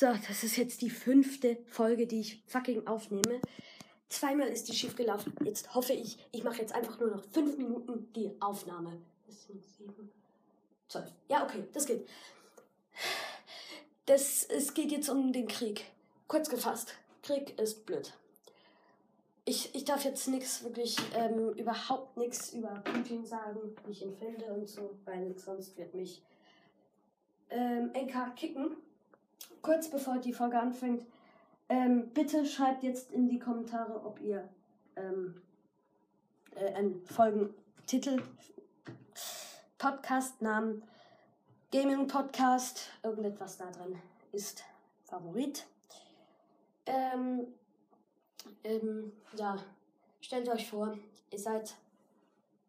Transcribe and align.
So, 0.00 0.06
das 0.28 0.44
ist 0.44 0.56
jetzt 0.56 0.80
die 0.82 0.90
fünfte 0.90 1.58
Folge, 1.66 2.06
die 2.06 2.20
ich 2.20 2.40
fucking 2.46 2.86
aufnehme. 2.86 3.40
Zweimal 4.08 4.46
ist 4.46 4.68
die 4.68 4.72
schief 4.72 4.94
gelaufen. 4.94 5.34
Jetzt 5.42 5.74
hoffe 5.74 5.92
ich, 5.92 6.16
ich 6.30 6.44
mache 6.44 6.60
jetzt 6.60 6.72
einfach 6.72 7.00
nur 7.00 7.10
noch 7.10 7.24
fünf 7.32 7.58
Minuten 7.58 8.06
die 8.12 8.30
Aufnahme. 8.38 8.92
Das 9.26 9.46
sind 9.48 9.60
sieben, 9.64 10.12
zwölf. 10.86 11.10
Ja, 11.28 11.42
okay, 11.42 11.64
das 11.72 11.84
geht. 11.84 12.08
Das, 14.06 14.44
es 14.44 14.72
geht 14.72 14.92
jetzt 14.92 15.08
um 15.08 15.32
den 15.32 15.48
Krieg. 15.48 15.86
Kurz 16.28 16.48
gefasst, 16.48 16.94
Krieg 17.24 17.58
ist 17.58 17.84
blöd. 17.84 18.12
Ich, 19.46 19.74
ich 19.74 19.84
darf 19.84 20.04
jetzt 20.04 20.28
nichts, 20.28 20.62
wirklich 20.62 20.96
ähm, 21.16 21.54
überhaupt 21.54 22.16
nichts 22.16 22.52
über 22.52 22.68
Putin 22.84 23.26
sagen, 23.26 23.74
wie 23.84 23.90
ich 23.90 24.02
ihn 24.02 24.14
finde 24.14 24.44
und 24.52 24.68
so, 24.68 24.96
weil 25.04 25.36
sonst 25.36 25.76
wird 25.76 25.92
mich 25.92 26.22
ähm, 27.50 27.90
NK 27.96 28.36
kicken 28.36 28.76
kurz 29.62 29.90
bevor 29.90 30.18
die 30.18 30.32
Folge 30.32 30.58
anfängt, 30.58 31.04
ähm, 31.68 32.10
bitte 32.14 32.46
schreibt 32.46 32.82
jetzt 32.82 33.12
in 33.12 33.28
die 33.28 33.38
Kommentare, 33.38 34.04
ob 34.04 34.20
ihr 34.20 34.48
ähm, 34.96 35.42
äh, 36.54 36.72
einen 36.72 37.04
Folgentitel, 37.04 38.22
Podcast-Namen, 39.76 40.82
Gaming-Podcast, 41.70 42.88
irgendetwas 43.02 43.58
da 43.58 43.70
drin 43.70 43.98
ist 44.32 44.64
Favorit. 45.04 45.66
Ähm, 46.86 47.48
ähm, 48.64 49.12
ja, 49.36 49.56
stellt 50.20 50.48
euch 50.48 50.68
vor, 50.68 50.96
ihr 51.30 51.38
seid 51.38 51.74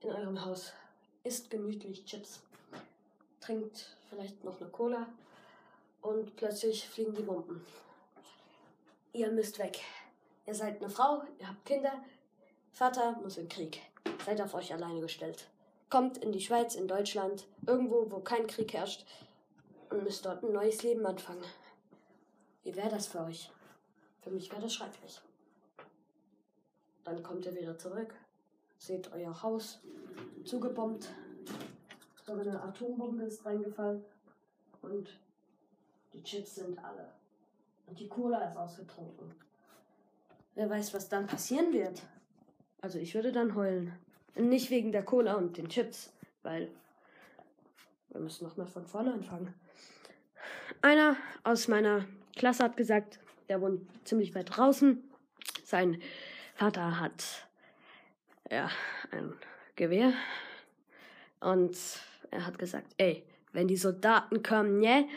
in 0.00 0.10
eurem 0.10 0.44
Haus, 0.44 0.72
isst 1.24 1.50
gemütlich 1.50 2.04
Chips, 2.04 2.40
trinkt 3.40 3.96
vielleicht 4.08 4.42
noch 4.42 4.60
eine 4.60 4.70
Cola 4.70 5.06
und 6.02 6.36
plötzlich 6.36 6.88
fliegen 6.88 7.14
die 7.14 7.22
Bomben. 7.22 7.64
Ihr 9.12 9.30
müsst 9.30 9.58
weg. 9.58 9.80
Ihr 10.46 10.54
seid 10.54 10.80
eine 10.80 10.90
Frau, 10.90 11.22
ihr 11.38 11.48
habt 11.48 11.64
Kinder, 11.64 12.04
Vater 12.70 13.12
muss 13.22 13.38
im 13.38 13.48
Krieg. 13.48 13.80
Seid 14.24 14.40
auf 14.40 14.54
euch 14.54 14.72
alleine 14.72 15.00
gestellt. 15.00 15.48
Kommt 15.88 16.18
in 16.18 16.32
die 16.32 16.40
Schweiz, 16.40 16.74
in 16.74 16.86
Deutschland, 16.86 17.46
irgendwo, 17.66 18.10
wo 18.10 18.20
kein 18.20 18.46
Krieg 18.46 18.72
herrscht 18.74 19.06
und 19.88 20.02
müsst 20.02 20.26
dort 20.26 20.42
ein 20.42 20.52
neues 20.52 20.82
Leben 20.82 21.06
anfangen. 21.06 21.44
Wie 22.64 22.76
wäre 22.76 22.90
das 22.90 23.06
für 23.06 23.20
euch? 23.20 23.50
Für 24.20 24.30
mich 24.30 24.50
wäre 24.50 24.62
das 24.62 24.74
schrecklich. 24.74 25.20
Dann 27.04 27.22
kommt 27.22 27.46
ihr 27.46 27.54
wieder 27.54 27.78
zurück, 27.78 28.14
seht 28.78 29.12
euer 29.12 29.42
Haus 29.42 29.78
zugebombt, 30.44 31.08
so 32.26 32.32
eine 32.32 32.60
Atombombe 32.60 33.22
ist 33.22 33.46
reingefallen 33.46 34.04
und 34.82 35.08
die 36.16 36.22
Chips 36.22 36.56
sind 36.56 36.78
alle. 36.78 37.12
Und 37.86 38.00
die 38.00 38.08
Cola 38.08 38.48
ist 38.48 38.56
ausgetrunken. 38.56 39.34
Wer 40.54 40.70
weiß, 40.70 40.94
was 40.94 41.08
dann 41.08 41.26
passieren 41.26 41.72
wird. 41.72 42.02
Also 42.80 42.98
ich 42.98 43.14
würde 43.14 43.32
dann 43.32 43.54
heulen. 43.54 43.92
Nicht 44.34 44.70
wegen 44.70 44.92
der 44.92 45.04
Cola 45.04 45.34
und 45.34 45.56
den 45.56 45.68
Chips, 45.68 46.12
weil 46.42 46.70
wir 48.10 48.20
müssen 48.20 48.44
nochmal 48.44 48.66
von 48.66 48.86
vorne 48.86 49.12
anfangen. 49.12 49.54
Einer 50.82 51.16
aus 51.44 51.68
meiner 51.68 52.06
Klasse 52.34 52.64
hat 52.64 52.76
gesagt, 52.76 53.18
der 53.48 53.60
wohnt 53.60 53.86
ziemlich 54.06 54.34
weit 54.34 54.56
draußen. 54.56 55.02
Sein 55.64 56.00
Vater 56.54 56.98
hat 56.98 57.48
ja 58.50 58.70
ein 59.10 59.34
Gewehr 59.74 60.12
und 61.40 61.76
er 62.30 62.46
hat 62.46 62.58
gesagt, 62.58 62.94
ey, 62.98 63.24
wenn 63.56 63.66
die 63.68 63.76
Soldaten 63.76 64.42
kommen, 64.42 64.78
ne? 64.78 65.08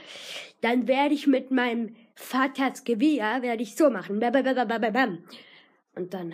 Dann 0.61 0.87
werde 0.87 1.13
ich 1.13 1.27
mit 1.27 1.51
meinem 1.51 1.95
Vaters 2.15 2.83
Gewehr, 2.83 3.41
werde 3.41 3.61
ich 3.61 3.75
so 3.75 3.89
machen. 3.89 4.21
Und 5.95 6.13
dann 6.13 6.33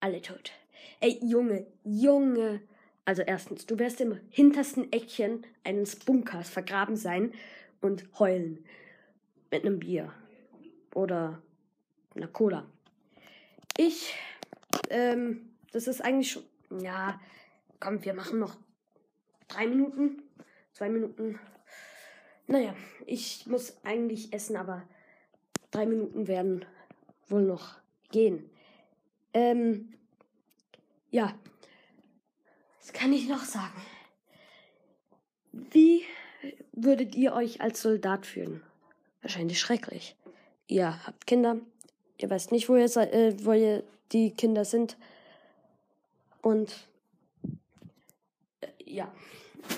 alle 0.00 0.20
tot. 0.20 0.52
Ey, 1.00 1.18
Junge, 1.22 1.66
Junge. 1.84 2.60
Also 3.04 3.22
erstens, 3.22 3.64
du 3.64 3.78
wirst 3.78 4.00
im 4.00 4.20
hintersten 4.28 4.92
Eckchen 4.92 5.46
eines 5.64 5.96
Bunkers 5.96 6.50
vergraben 6.50 6.96
sein 6.96 7.32
und 7.80 8.06
heulen. 8.18 8.64
Mit 9.50 9.64
einem 9.64 9.78
Bier. 9.78 10.12
Oder 10.94 11.40
einer 12.14 12.28
Cola. 12.28 12.66
Ich, 13.76 14.14
ähm, 14.90 15.50
das 15.72 15.86
ist 15.86 16.02
eigentlich 16.02 16.32
schon, 16.32 16.44
ja, 16.82 17.20
komm, 17.78 18.04
wir 18.04 18.14
machen 18.14 18.38
noch 18.38 18.56
drei 19.48 19.66
Minuten 19.66 20.22
zwei 20.80 20.88
Minuten. 20.88 21.38
Naja, 22.46 22.74
ich 23.04 23.46
muss 23.46 23.76
eigentlich 23.84 24.32
essen, 24.32 24.56
aber 24.56 24.82
drei 25.70 25.84
Minuten 25.84 26.26
werden 26.26 26.64
wohl 27.28 27.42
noch 27.42 27.74
gehen. 28.10 28.48
Ähm, 29.34 29.92
ja, 31.10 31.34
was 32.78 32.94
kann 32.94 33.12
ich 33.12 33.28
noch 33.28 33.44
sagen? 33.44 33.78
Wie 35.52 36.02
würdet 36.72 37.14
ihr 37.14 37.34
euch 37.34 37.60
als 37.60 37.82
Soldat 37.82 38.24
fühlen? 38.24 38.62
Wahrscheinlich 39.20 39.60
schrecklich. 39.60 40.16
Ihr 40.66 41.06
habt 41.06 41.26
Kinder, 41.26 41.58
ihr 42.16 42.30
weißt 42.30 42.52
nicht, 42.52 42.70
wo 42.70 42.76
ihr, 42.76 42.86
äh, 42.96 43.36
wo 43.44 43.52
ihr 43.52 43.84
die 44.12 44.30
Kinder 44.30 44.64
sind. 44.64 44.96
Und 46.40 46.88
ja 48.90 49.12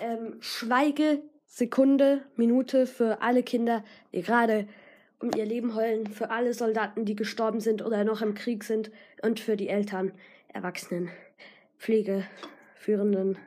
ähm, 0.00 0.36
Schweigesekunde, 0.40 2.22
Minute 2.36 2.86
für 2.86 3.22
alle 3.22 3.42
Kinder, 3.42 3.84
die 4.12 4.22
gerade 4.22 4.68
um 5.20 5.30
ihr 5.36 5.44
Leben 5.44 5.74
heulen, 5.74 6.06
für 6.08 6.30
alle 6.30 6.52
Soldaten, 6.52 7.04
die 7.04 7.14
gestorben 7.14 7.60
sind 7.60 7.82
oder 7.82 8.04
noch 8.04 8.22
im 8.22 8.34
Krieg 8.34 8.64
sind 8.64 8.90
und 9.22 9.38
für 9.40 9.56
die 9.56 9.68
Eltern, 9.68 10.12
Erwachsenen, 10.48 11.10
Pflegeführenden, 11.78 13.38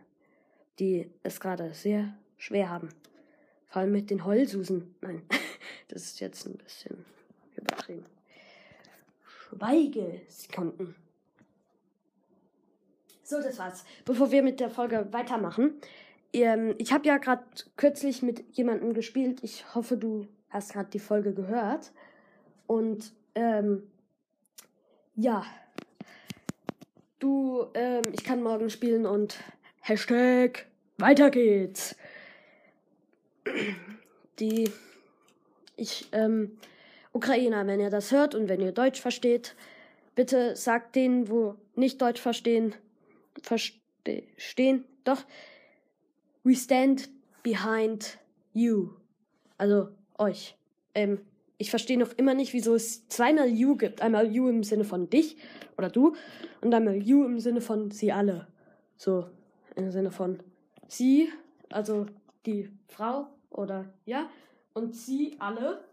die 0.80 1.10
es 1.24 1.40
gerade 1.40 1.74
sehr 1.74 2.14
schwer 2.38 2.70
haben. 2.70 2.90
Vor 3.68 3.82
allem 3.82 3.92
mit 3.92 4.10
den 4.10 4.24
Heulsusen. 4.26 4.96
Nein, 5.02 5.24
das 5.90 6.04
ist 6.04 6.22
jetzt 6.22 6.46
ein 6.46 6.58
bisschen 6.58 7.06
übertrieben. 7.56 8.06
Schweigesekunden. 9.50 10.96
So, 13.28 13.42
das 13.42 13.58
war's. 13.58 13.84
Bevor 14.06 14.30
wir 14.30 14.44
mit 14.44 14.60
der 14.60 14.70
Folge 14.70 15.08
weitermachen, 15.10 15.82
ähm, 16.32 16.76
ich 16.78 16.94
habe 16.94 17.08
ja 17.08 17.18
gerade 17.18 17.44
kürzlich 17.76 18.22
mit 18.22 18.56
jemandem 18.56 18.94
gespielt. 18.94 19.40
Ich 19.42 19.74
hoffe, 19.74 19.98
du 19.98 20.28
hast 20.52 20.74
gerade 20.74 20.92
die 20.92 21.00
Folge 21.00 21.34
gehört. 21.34 21.92
Und 22.68 23.14
ähm, 23.34 23.82
ja, 25.16 25.44
du, 27.18 27.66
ähm, 27.74 28.04
ich 28.12 28.24
kann 28.24 28.44
morgen 28.44 28.70
spielen 28.70 29.08
und 29.08 29.40
Hashtag 29.82 30.68
weiter 31.00 31.32
geht's. 31.32 31.96
Die, 34.38 34.70
ich, 35.78 36.10
ähm, 36.12 36.60
Ukrainer, 37.12 37.66
wenn 37.66 37.80
ihr 37.80 37.90
das 37.90 38.12
hört 38.12 38.36
und 38.36 38.50
wenn 38.50 38.62
ihr 38.62 38.72
Deutsch 38.72 39.02
versteht, 39.02 39.56
bitte 40.14 40.56
sagt 40.56 40.96
denen, 40.96 41.28
wo 41.28 41.56
nicht 41.74 42.00
Deutsch 42.04 42.22
verstehen, 42.22 42.76
verstehen, 43.42 44.86
doch, 45.04 45.26
We 46.46 46.56
stand 46.56 47.10
behind 47.42 48.20
you. 48.54 48.92
Also 49.58 49.90
euch. 50.20 50.56
Ähm, 50.94 51.20
ich 51.58 51.72
verstehe 51.72 51.98
noch 51.98 52.14
immer 52.14 52.36
nicht, 52.36 52.54
wieso 52.54 52.76
es 52.76 53.08
zweimal 53.08 53.48
you 53.48 53.76
gibt. 53.76 54.02
Einmal 54.02 54.32
you 54.32 54.48
im 54.48 54.64
Sinne 54.64 54.84
von 54.84 55.10
dich 55.10 55.38
oder 55.76 55.90
du 55.90 56.16
und 56.62 56.72
einmal 56.72 56.96
you 56.96 57.26
im 57.26 57.40
Sinne 57.40 57.62
von 57.62 57.90
sie 57.90 58.12
alle. 58.12 58.48
So, 58.96 59.28
im 59.76 59.90
Sinne 59.90 60.12
von 60.12 60.40
sie, 60.88 61.30
also 61.70 62.06
die 62.46 62.70
Frau 62.90 63.28
oder 63.50 63.92
ja, 64.06 64.30
und 64.74 64.96
sie 64.96 65.36
alle, 65.40 65.84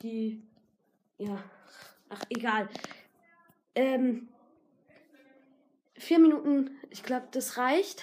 die, 0.00 0.42
ja, 1.18 1.42
ach, 2.08 2.22
egal. 2.30 2.68
Ähm, 3.74 4.28
vier 5.98 6.18
Minuten, 6.18 6.70
ich 6.90 7.02
glaube, 7.02 7.28
das 7.30 7.56
reicht 7.56 8.02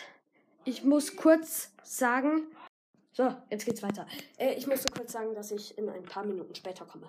ich 0.65 0.83
muss 0.83 1.15
kurz 1.15 1.71
sagen. 1.83 2.47
So, 3.13 3.33
jetzt 3.49 3.65
geht's 3.65 3.81
weiter. 3.81 4.05
Äh, 4.37 4.55
ich 4.55 4.67
musste 4.67 4.91
kurz 4.91 5.13
sagen, 5.13 5.33
dass 5.33 5.51
ich 5.51 5.77
in 5.77 5.89
ein 5.89 6.03
paar 6.03 6.25
Minuten 6.25 6.53
später 6.53 6.85
komme. 6.85 7.07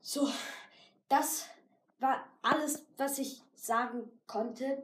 So, 0.00 0.28
das 1.08 1.46
war 2.00 2.24
alles, 2.42 2.84
was 2.96 3.18
ich 3.18 3.42
sagen 3.54 4.10
konnte. 4.26 4.82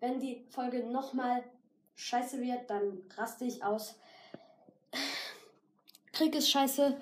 Wenn 0.00 0.18
die 0.18 0.44
Folge 0.50 0.82
nochmal 0.84 1.44
scheiße 1.94 2.40
wird, 2.40 2.68
dann 2.68 2.98
raste 3.16 3.44
ich 3.44 3.62
aus. 3.62 3.94
Krieg 6.12 6.34
ist 6.34 6.50
scheiße. 6.50 7.00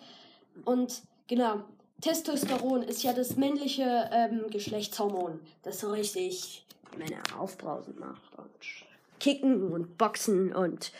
Und 0.64 1.02
genau, 1.26 1.62
Testosteron 2.00 2.82
ist 2.82 3.02
ja 3.02 3.12
das 3.12 3.36
männliche 3.36 4.10
ähm, 4.12 4.50
Geschlechtshormon, 4.50 5.40
das 5.62 5.80
so 5.80 5.90
richtig 5.90 6.66
Männer 6.96 7.22
aufbrausend 7.38 7.98
macht 7.98 8.36
und 8.36 8.48
Kicken 9.20 9.72
und 9.72 9.98
Boxen 9.98 10.52
und. 10.52 10.92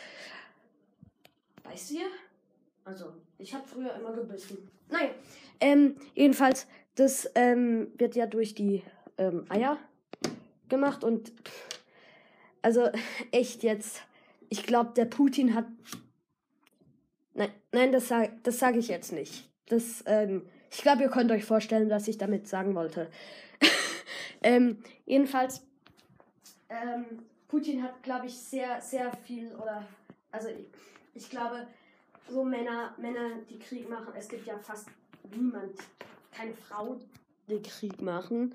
Weißt 1.63 1.91
du? 1.91 1.97
Also, 2.85 3.13
Ich 3.37 3.53
habe 3.53 3.67
früher 3.67 3.93
immer 3.95 4.13
gebissen. 4.13 4.69
Naja, 4.89 5.09
ähm, 5.59 5.97
jedenfalls, 6.15 6.67
das 6.95 7.29
ähm, 7.35 7.91
wird 7.97 8.15
ja 8.15 8.25
durch 8.25 8.55
die 8.55 8.83
ähm, 9.17 9.45
Eier 9.49 9.77
gemacht 10.69 11.03
und 11.03 11.33
also 12.61 12.89
echt 13.31 13.63
jetzt, 13.63 14.01
ich 14.49 14.63
glaube, 14.63 14.91
der 14.95 15.05
Putin 15.05 15.53
hat. 15.53 15.65
Nein, 17.33 17.51
nein, 17.71 17.91
das 17.91 18.07
sage 18.07 18.31
das 18.43 18.59
sag 18.59 18.75
ich 18.75 18.87
jetzt 18.87 19.11
nicht. 19.11 19.49
Das, 19.67 20.03
ähm, 20.07 20.47
ich 20.71 20.81
glaube, 20.81 21.03
ihr 21.03 21.09
könnt 21.09 21.31
euch 21.31 21.45
vorstellen, 21.45 21.89
was 21.89 22.07
ich 22.07 22.17
damit 22.17 22.47
sagen 22.47 22.73
wollte. 22.73 23.09
ähm, 24.41 24.81
jedenfalls, 25.05 25.66
ähm, 26.69 27.05
Putin 27.47 27.81
hat, 27.83 28.01
glaube 28.03 28.27
ich, 28.27 28.37
sehr, 28.37 28.81
sehr 28.81 29.11
viel 29.23 29.53
oder, 29.55 29.85
also 30.31 30.49
ich, 30.49 30.65
ich 31.13 31.29
glaube, 31.29 31.67
so 32.29 32.43
Männer, 32.43 32.93
Männer, 32.97 33.37
die 33.49 33.59
Krieg 33.59 33.89
machen, 33.89 34.13
es 34.17 34.27
gibt 34.27 34.45
ja 34.45 34.57
fast 34.57 34.87
niemand, 35.35 35.77
keine 36.31 36.53
Frau, 36.53 36.97
die 37.47 37.61
Krieg 37.61 38.01
machen. 38.01 38.53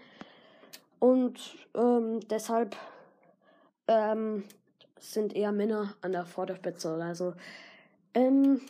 Und 0.98 1.56
ähm, 1.74 2.20
deshalb 2.28 2.76
ähm, 3.88 4.44
sind 5.00 5.34
eher 5.34 5.52
Männer 5.52 5.96
an 6.00 6.12
der 6.12 6.26
Vorderspitze 6.26 6.94
oder 6.94 7.14
so. 7.14 7.34
Ähm, 8.14 8.60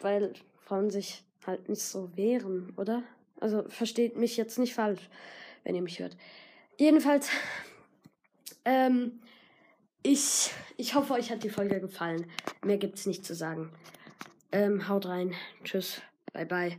weil 0.00 0.34
Frauen 0.64 0.90
sich 0.90 1.24
halt 1.46 1.68
nicht 1.68 1.82
so 1.82 2.14
wehren, 2.16 2.72
oder? 2.76 3.02
Also 3.40 3.62
versteht 3.68 4.16
mich 4.16 4.36
jetzt 4.36 4.58
nicht 4.58 4.74
falsch, 4.74 5.08
wenn 5.64 5.74
ihr 5.74 5.82
mich 5.82 5.98
hört. 5.98 6.16
Jedenfalls, 6.76 7.30
ähm, 8.64 9.20
ich, 10.02 10.50
ich 10.76 10.94
hoffe, 10.94 11.12
euch 11.12 11.30
hat 11.30 11.42
die 11.42 11.50
Folge 11.50 11.80
gefallen. 11.80 12.26
Mehr 12.64 12.78
gibt's 12.78 13.06
nicht 13.06 13.24
zu 13.24 13.34
sagen. 13.34 13.70
Ähm, 14.52 14.88
haut 14.88 15.06
rein. 15.06 15.34
Tschüss. 15.64 16.00
Bye 16.32 16.46
bye. 16.46 16.76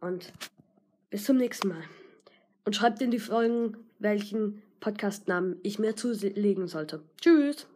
Und 0.00 0.32
bis 1.10 1.24
zum 1.24 1.36
nächsten 1.36 1.68
Mal. 1.68 1.82
Und 2.64 2.76
schreibt 2.76 3.02
in 3.02 3.10
die 3.10 3.18
Folgen, 3.18 3.76
welchen 3.98 4.62
Podcastnamen 4.80 5.58
ich 5.62 5.78
mir 5.78 5.96
zulegen 5.96 6.68
sollte. 6.68 7.02
Tschüss. 7.20 7.66